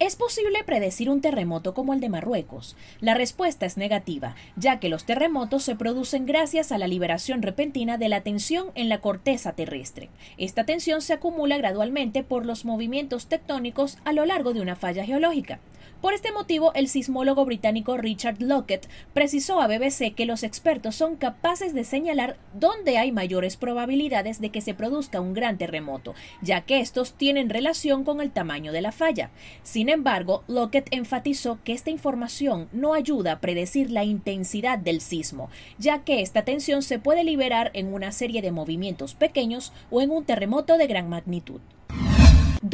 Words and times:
¿Es 0.00 0.16
posible 0.16 0.64
predecir 0.64 1.08
un 1.08 1.20
terremoto 1.20 1.72
como 1.72 1.94
el 1.94 2.00
de 2.00 2.08
Marruecos? 2.08 2.74
La 3.00 3.14
respuesta 3.14 3.64
es 3.64 3.76
negativa, 3.76 4.34
ya 4.56 4.80
que 4.80 4.88
los 4.88 5.04
terremotos 5.04 5.62
se 5.62 5.76
producen 5.76 6.26
gracias 6.26 6.72
a 6.72 6.78
la 6.78 6.88
liberación 6.88 7.42
repentina 7.42 7.96
de 7.96 8.08
la 8.08 8.22
tensión 8.22 8.72
en 8.74 8.88
la 8.88 9.00
corteza 9.00 9.52
terrestre. 9.52 10.08
Esta 10.36 10.64
tensión 10.64 11.00
se 11.00 11.12
acumula 11.12 11.58
gradualmente 11.58 12.24
por 12.24 12.44
los 12.44 12.64
movimientos 12.64 13.28
tectónicos 13.28 13.98
a 14.04 14.12
lo 14.12 14.26
largo 14.26 14.52
de 14.52 14.62
una 14.62 14.74
falla 14.74 15.04
geológica. 15.04 15.60
Por 16.00 16.12
este 16.12 16.32
motivo, 16.32 16.72
el 16.74 16.88
sismólogo 16.88 17.44
británico 17.44 17.96
Richard 17.96 18.36
Lockett 18.40 18.88
precisó 19.14 19.60
a 19.60 19.66
BBC 19.66 20.14
que 20.14 20.26
los 20.26 20.42
expertos 20.42 20.94
son 20.94 21.16
capaces 21.16 21.72
de 21.72 21.84
señalar 21.84 22.36
dónde 22.52 22.98
hay 22.98 23.10
mayores 23.10 23.56
probabilidades 23.56 24.40
de 24.40 24.50
que 24.50 24.60
se 24.60 24.74
produzca 24.74 25.20
un 25.20 25.32
gran 25.32 25.56
terremoto, 25.56 26.14
ya 26.42 26.60
que 26.60 26.80
estos 26.80 27.14
tienen 27.14 27.48
relación 27.48 28.04
con 28.04 28.20
el 28.20 28.32
tamaño 28.32 28.70
de 28.70 28.82
la 28.82 28.92
falla. 28.92 29.30
Sin 29.62 29.88
embargo, 29.88 30.44
Lockett 30.46 30.88
enfatizó 30.90 31.58
que 31.64 31.72
esta 31.72 31.90
información 31.90 32.68
no 32.72 32.92
ayuda 32.92 33.32
a 33.32 33.40
predecir 33.40 33.90
la 33.90 34.04
intensidad 34.04 34.78
del 34.78 35.00
sismo, 35.00 35.48
ya 35.78 36.04
que 36.04 36.20
esta 36.20 36.42
tensión 36.42 36.82
se 36.82 36.98
puede 36.98 37.24
liberar 37.24 37.70
en 37.74 37.92
una 37.92 38.12
serie 38.12 38.42
de 38.42 38.52
movimientos 38.52 39.14
pequeños 39.14 39.72
o 39.90 40.00
en 40.00 40.10
un 40.10 40.24
terremoto 40.24 40.76
de 40.76 40.86
gran 40.86 41.08
magnitud. 41.08 41.60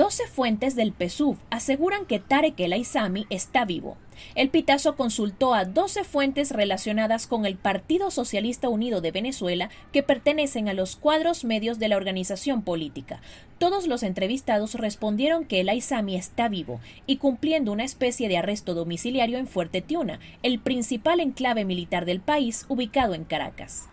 12 0.00 0.28
fuentes 0.28 0.76
del 0.76 0.94
PSUV 0.98 1.36
aseguran 1.50 2.06
que 2.06 2.20
Tarek 2.20 2.58
El 2.58 2.72
Aizami 2.72 3.26
está 3.28 3.66
vivo. 3.66 3.98
El 4.34 4.48
Pitazo 4.48 4.96
consultó 4.96 5.52
a 5.52 5.66
12 5.66 6.04
fuentes 6.04 6.52
relacionadas 6.52 7.26
con 7.26 7.44
el 7.44 7.56
Partido 7.56 8.10
Socialista 8.10 8.70
Unido 8.70 9.02
de 9.02 9.10
Venezuela 9.10 9.68
que 9.92 10.02
pertenecen 10.02 10.70
a 10.70 10.72
los 10.72 10.96
cuadros 10.96 11.44
medios 11.44 11.78
de 11.78 11.88
la 11.88 11.98
organización 11.98 12.62
política. 12.62 13.20
Todos 13.58 13.86
los 13.86 14.02
entrevistados 14.02 14.74
respondieron 14.74 15.44
que 15.44 15.60
el 15.60 15.68
Aizami 15.68 16.16
está 16.16 16.48
vivo 16.48 16.80
y 17.06 17.18
cumpliendo 17.18 17.70
una 17.70 17.84
especie 17.84 18.30
de 18.30 18.38
arresto 18.38 18.72
domiciliario 18.72 19.36
en 19.36 19.46
Fuerte 19.46 19.82
Tiuna, 19.82 20.18
el 20.42 20.60
principal 20.60 21.20
enclave 21.20 21.66
militar 21.66 22.06
del 22.06 22.20
país 22.20 22.64
ubicado 22.70 23.12
en 23.12 23.24
Caracas. 23.24 23.90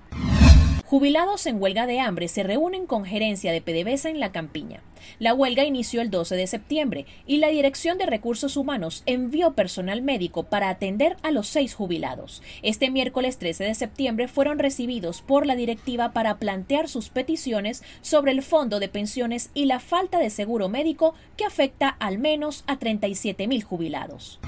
Jubilados 0.87 1.45
en 1.47 1.61
huelga 1.61 1.85
de 1.85 1.99
hambre 1.99 2.29
se 2.29 2.43
reúnen 2.43 2.85
con 2.85 3.03
gerencia 3.03 3.51
de 3.51 3.59
PDVSA 3.59 4.07
en 4.07 4.21
la 4.21 4.31
campiña. 4.31 4.81
La 5.19 5.33
huelga 5.33 5.65
inició 5.65 5.99
el 5.99 6.09
12 6.09 6.37
de 6.37 6.47
septiembre 6.47 7.05
y 7.25 7.39
la 7.39 7.49
Dirección 7.49 7.97
de 7.97 8.05
Recursos 8.05 8.55
Humanos 8.55 9.03
envió 9.05 9.51
personal 9.51 10.01
médico 10.01 10.43
para 10.43 10.69
atender 10.69 11.17
a 11.23 11.31
los 11.31 11.49
seis 11.49 11.73
jubilados. 11.73 12.41
Este 12.61 12.89
miércoles 12.89 13.37
13 13.37 13.65
de 13.65 13.75
septiembre 13.75 14.29
fueron 14.29 14.59
recibidos 14.59 15.21
por 15.21 15.45
la 15.45 15.57
directiva 15.57 16.13
para 16.13 16.37
plantear 16.37 16.87
sus 16.87 17.09
peticiones 17.09 17.83
sobre 17.99 18.31
el 18.31 18.41
fondo 18.41 18.79
de 18.79 18.87
pensiones 18.87 19.51
y 19.53 19.65
la 19.65 19.81
falta 19.81 20.19
de 20.19 20.29
seguro 20.29 20.69
médico 20.69 21.15
que 21.35 21.43
afecta 21.43 21.89
al 21.89 22.17
menos 22.17 22.63
a 22.65 22.79
37 22.79 23.45
mil 23.49 23.61
jubilados. 23.61 24.39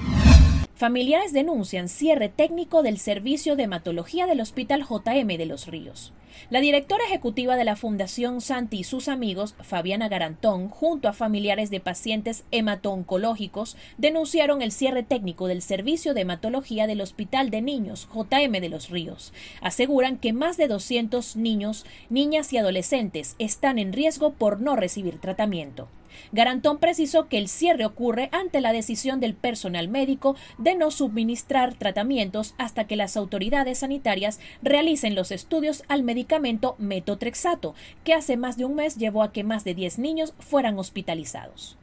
Familiares 0.80 1.34
denuncian 1.34 1.90
cierre 1.90 2.30
técnico 2.30 2.82
del 2.82 2.96
servicio 2.96 3.54
de 3.54 3.64
hematología 3.64 4.24
del 4.24 4.40
Hospital 4.40 4.82
JM 4.88 5.26
de 5.36 5.44
Los 5.44 5.66
Ríos. 5.66 6.14
La 6.48 6.62
directora 6.62 7.04
ejecutiva 7.04 7.56
de 7.56 7.64
la 7.66 7.76
Fundación 7.76 8.40
Santi 8.40 8.78
y 8.78 8.84
sus 8.84 9.08
amigos, 9.08 9.54
Fabiana 9.60 10.08
Garantón, 10.08 10.70
junto 10.70 11.06
a 11.06 11.12
familiares 11.12 11.68
de 11.68 11.80
pacientes 11.80 12.44
hemato-oncológicos, 12.50 13.76
denunciaron 13.98 14.62
el 14.62 14.72
cierre 14.72 15.02
técnico 15.02 15.48
del 15.48 15.60
servicio 15.60 16.14
de 16.14 16.22
hematología 16.22 16.86
del 16.86 17.02
Hospital 17.02 17.50
de 17.50 17.60
Niños 17.60 18.08
JM 18.14 18.52
de 18.52 18.68
Los 18.70 18.88
Ríos. 18.88 19.34
Aseguran 19.60 20.16
que 20.16 20.32
más 20.32 20.56
de 20.56 20.66
200 20.66 21.36
niños, 21.36 21.84
niñas 22.08 22.54
y 22.54 22.56
adolescentes 22.56 23.36
están 23.38 23.78
en 23.78 23.92
riesgo 23.92 24.30
por 24.32 24.62
no 24.62 24.76
recibir 24.76 25.18
tratamiento. 25.18 25.88
Garantón 26.32 26.78
precisó 26.78 27.28
que 27.28 27.38
el 27.38 27.48
cierre 27.48 27.84
ocurre 27.84 28.28
ante 28.32 28.60
la 28.60 28.72
decisión 28.72 29.20
del 29.20 29.34
personal 29.34 29.88
médico 29.88 30.36
de 30.58 30.74
no 30.74 30.90
suministrar 30.90 31.74
tratamientos 31.74 32.54
hasta 32.58 32.86
que 32.86 32.96
las 32.96 33.16
autoridades 33.16 33.78
sanitarias 33.78 34.40
realicen 34.62 35.14
los 35.14 35.30
estudios 35.30 35.84
al 35.88 36.02
medicamento 36.02 36.74
metotrexato, 36.78 37.74
que 38.04 38.14
hace 38.14 38.36
más 38.36 38.56
de 38.56 38.64
un 38.64 38.74
mes 38.74 38.96
llevó 38.96 39.22
a 39.22 39.32
que 39.32 39.44
más 39.44 39.64
de 39.64 39.74
10 39.74 39.98
niños 39.98 40.34
fueran 40.38 40.78
hospitalizados. 40.78 41.76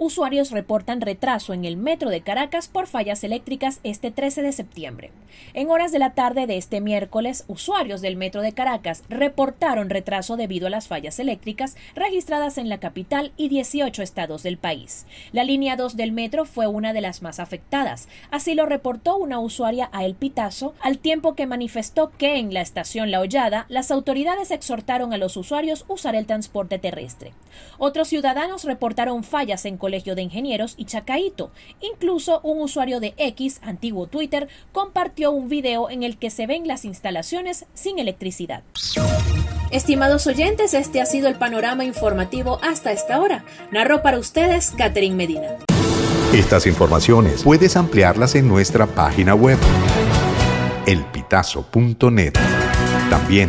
Usuarios 0.00 0.52
reportan 0.52 1.00
retraso 1.00 1.52
en 1.52 1.64
el 1.64 1.76
metro 1.76 2.08
de 2.08 2.20
Caracas 2.20 2.68
por 2.68 2.86
fallas 2.86 3.24
eléctricas 3.24 3.80
este 3.82 4.12
13 4.12 4.42
de 4.42 4.52
septiembre. 4.52 5.10
En 5.54 5.70
horas 5.70 5.90
de 5.90 5.98
la 5.98 6.14
tarde 6.14 6.46
de 6.46 6.56
este 6.56 6.80
miércoles, 6.80 7.44
usuarios 7.48 8.00
del 8.00 8.14
metro 8.14 8.40
de 8.40 8.52
Caracas 8.52 9.02
reportaron 9.08 9.90
retraso 9.90 10.36
debido 10.36 10.68
a 10.68 10.70
las 10.70 10.86
fallas 10.86 11.18
eléctricas 11.18 11.76
registradas 11.96 12.58
en 12.58 12.68
la 12.68 12.78
capital 12.78 13.32
y 13.36 13.48
18 13.48 14.00
estados 14.04 14.44
del 14.44 14.56
país. 14.56 15.04
La 15.32 15.42
línea 15.42 15.74
2 15.74 15.96
del 15.96 16.12
metro 16.12 16.44
fue 16.44 16.68
una 16.68 16.92
de 16.92 17.00
las 17.00 17.20
más 17.20 17.40
afectadas. 17.40 18.08
Así 18.30 18.54
lo 18.54 18.66
reportó 18.66 19.16
una 19.16 19.40
usuaria 19.40 19.90
a 19.92 20.04
El 20.04 20.14
Pitazo, 20.14 20.74
al 20.80 20.98
tiempo 20.98 21.34
que 21.34 21.46
manifestó 21.46 22.12
que 22.16 22.36
en 22.36 22.54
la 22.54 22.60
estación 22.60 23.10
La 23.10 23.18
Hollada 23.18 23.66
las 23.68 23.90
autoridades 23.90 24.52
exhortaron 24.52 25.12
a 25.12 25.18
los 25.18 25.36
usuarios 25.36 25.84
usar 25.88 26.14
el 26.14 26.26
transporte 26.26 26.78
terrestre. 26.78 27.32
Otros 27.78 28.06
ciudadanos 28.06 28.62
reportaron 28.62 29.24
fallas 29.24 29.64
en 29.64 29.76
Colegio 29.88 30.14
de 30.14 30.20
Ingenieros 30.20 30.74
y 30.76 30.84
Chacaito. 30.84 31.50
Incluso 31.80 32.40
un 32.42 32.60
usuario 32.60 33.00
de 33.00 33.14
X, 33.16 33.58
antiguo 33.62 34.06
Twitter, 34.06 34.46
compartió 34.70 35.30
un 35.30 35.48
video 35.48 35.88
en 35.88 36.02
el 36.02 36.18
que 36.18 36.28
se 36.28 36.46
ven 36.46 36.68
las 36.68 36.84
instalaciones 36.84 37.64
sin 37.72 37.98
electricidad. 37.98 38.64
Estimados 39.70 40.26
oyentes, 40.26 40.74
este 40.74 41.00
ha 41.00 41.06
sido 41.06 41.26
el 41.26 41.36
panorama 41.36 41.86
informativo 41.86 42.58
hasta 42.62 42.92
esta 42.92 43.18
hora. 43.18 43.46
Narró 43.70 44.02
para 44.02 44.18
ustedes 44.18 44.74
Catherine 44.76 45.16
Medina. 45.16 45.56
Estas 46.34 46.66
informaciones 46.66 47.42
puedes 47.42 47.74
ampliarlas 47.74 48.34
en 48.34 48.46
nuestra 48.46 48.86
página 48.86 49.34
web 49.34 49.56
elpitazo.net. 50.84 52.34
También 53.08 53.48